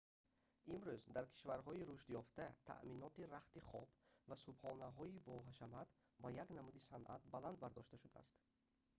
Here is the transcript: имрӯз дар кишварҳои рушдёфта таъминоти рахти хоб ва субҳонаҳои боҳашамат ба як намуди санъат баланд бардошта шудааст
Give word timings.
имрӯз 0.73 1.03
дар 1.15 1.25
кишварҳои 1.33 1.85
рушдёфта 1.89 2.47
таъминоти 2.69 3.29
рахти 3.33 3.59
хоб 3.69 3.87
ва 4.29 4.35
субҳонаҳои 4.45 5.21
боҳашамат 5.29 5.87
ба 6.21 6.27
як 6.43 6.49
намуди 6.57 6.85
санъат 6.89 7.21
баланд 7.33 7.57
бардошта 7.63 7.95
шудааст 8.03 8.35